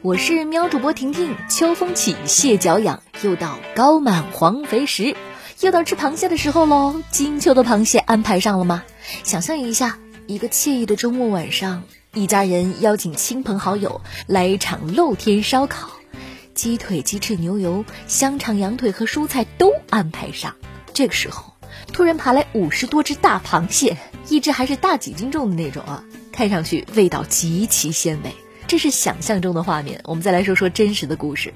[0.00, 1.34] 我是喵主播婷婷。
[1.50, 5.16] 秋风起，蟹脚痒，又到高满黄肥时，
[5.58, 7.02] 又到吃螃蟹的时候喽。
[7.10, 8.84] 金秋的螃蟹安排上了吗？
[9.24, 9.98] 想象一下，
[10.28, 11.82] 一个惬意的周末晚上，
[12.14, 15.90] 一家人邀请亲朋好友来一场露天烧烤，
[16.54, 20.54] 鸡腿、鸡翅、牛油、香肠、羊腿和蔬菜都安排上。
[20.94, 21.54] 这个时候，
[21.92, 23.96] 突然爬来五十多只大螃蟹，
[24.28, 28.32] 一只还是大几斤重的那种啊，看上去味道极其鲜美。
[28.68, 31.54] 这是想象中的画面，我们再来说说真实的故事。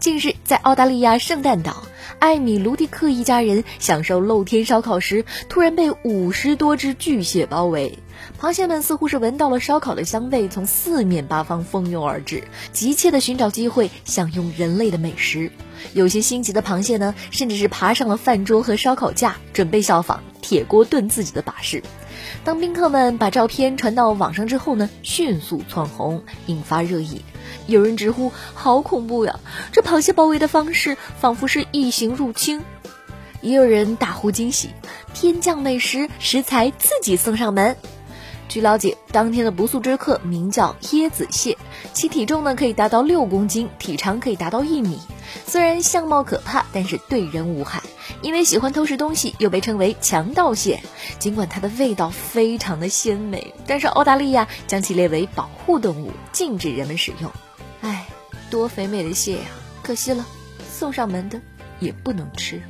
[0.00, 1.82] 近日，在澳大利亚圣诞岛，
[2.18, 7.98] 艾米·卢迪克一家人享受露天烧烤时，突然被五十多只巨蟹包围。
[8.40, 15.52] 螃蟹们似乎是闻到了烧烤的香味，从四面八方蜂拥而至，急切地寻找机会享用人类的美食。
[15.92, 21.82] 有些心急的螃蟹呢，甚至是爬上了饭桌和烧烤架，准备效仿铁锅炖自己的把式。
[22.44, 27.22] 当宾客们把照片传到网上之后呢，迅速窜红，引发热议。
[27.66, 29.40] 有人直呼：“好恐怖呀！
[29.72, 32.62] 这螃蟹包围的方式仿佛是异形入侵。”
[33.40, 34.70] 也有人大呼惊喜
[35.14, 37.76] ：“天降美食，食材自己送上门。”
[38.48, 41.56] 据了解，当天的不速之客名叫椰子蟹，
[41.92, 44.98] 其体重呢可以达到六公斤，体长可以达到一米。
[45.46, 47.82] 虽然相貌可怕，但是对人无害。
[48.22, 50.82] 因为喜欢偷吃东西，又被称为强盗蟹。
[51.18, 57.30] 尽管它的味道非常的鲜美，但是澳大利亚将其列为保护动物，禁止人们使用。
[57.80, 58.06] 唉，
[58.50, 59.46] 多肥美的蟹呀，
[59.82, 60.24] 可惜了，
[60.70, 61.40] 送上门的
[61.80, 62.62] 也不能吃。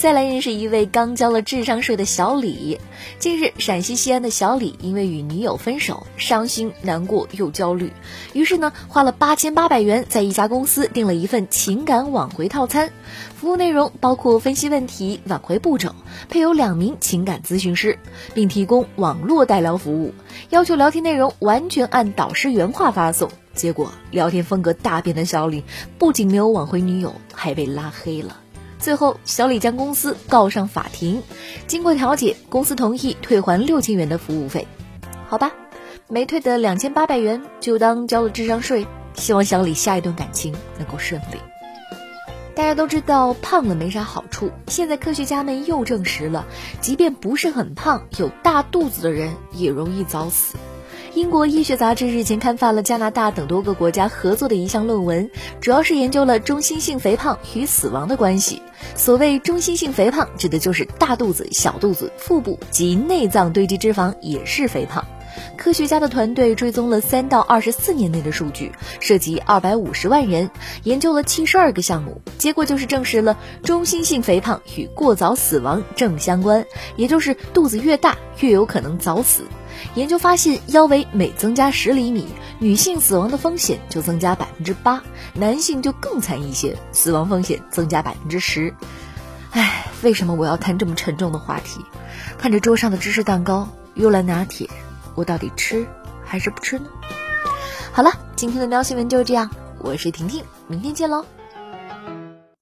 [0.00, 2.80] 再来认识一位刚交了智商税的小李。
[3.18, 7.92] 近日，陕西西安的小李因为与女友分手，伤心难过又焦虑，
[8.32, 12.90] 于是呢，花了八千八百元在一家公司订了一份情感挽回套餐。
[13.36, 15.94] 服务内容包括分析问题、挽回步骤，
[16.30, 17.98] 配有两名情感咨询师，
[18.32, 20.14] 并提供网络代聊服务，
[20.48, 23.30] 要求聊天内容完全按导师原话发送。
[23.52, 25.62] 结果，聊天风格大变的小李
[25.98, 28.38] 不仅没有挽回女友，还被拉黑了。
[28.80, 31.22] 最后，小李将公司告上法庭。
[31.66, 34.66] 经过调解，公司同意退还六千元的服务费。
[35.28, 35.52] 好吧，
[36.08, 38.86] 没退的两千八百元就当交了智商税。
[39.14, 41.38] 希望小李下一段感情能够顺利。
[42.54, 46.46] 大家都知道胖了没啥好处，现在科学家们又证实了，
[46.80, 50.56] 即便不是很胖，有大肚子的人也容易早死。
[51.20, 58.62] 英国医学杂志日前刊发了加拿大等多个国家合作的一项论文，主要是研究了中心性肥胖与死亡的关系。
[58.96, 65.04] 所谓中心性肥胖，指的就是大肚子、小肚子、腹部及内脏堆积脂肪也是肥胖。
[65.56, 70.50] 科学家的团队追踪了三到二十四年内的数据，涉及二百五十万人，
[70.84, 76.64] 研究了七十二个项目，结果就是证实了中心性肥胖与过早死亡正相关，
[76.96, 79.44] 也就是肚子越大越有可能早死。
[79.94, 82.26] 研究发现，腰围每增加十厘米，
[82.58, 85.02] 女性死亡的风险就增加百分之八，
[85.34, 88.74] 男性就更惨一些，死亡风险增加百分之十。
[89.52, 91.80] 唉，为什么我要谈这么沉重的话题？
[92.36, 94.68] 看着桌上的芝士蛋糕、幽兰拿铁，
[95.20, 95.86] 我到底吃
[96.24, 96.88] 还是不吃呢？
[97.92, 101.22] 好了，今天的喵新闻就这样，我是婷婷，明天见喽。